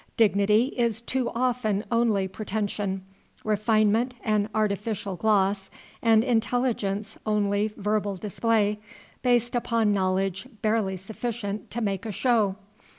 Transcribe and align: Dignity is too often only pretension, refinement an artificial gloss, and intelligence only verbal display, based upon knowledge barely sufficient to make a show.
Dignity 0.17 0.73
is 0.77 0.99
too 0.99 1.29
often 1.29 1.85
only 1.91 2.27
pretension, 2.27 3.05
refinement 3.43 4.15
an 4.23 4.49
artificial 4.55 5.15
gloss, 5.15 5.69
and 6.01 6.23
intelligence 6.23 7.19
only 7.23 7.71
verbal 7.77 8.15
display, 8.15 8.79
based 9.21 9.53
upon 9.53 9.93
knowledge 9.93 10.47
barely 10.63 10.97
sufficient 10.97 11.69
to 11.69 11.81
make 11.81 12.07
a 12.07 12.11
show. 12.11 12.55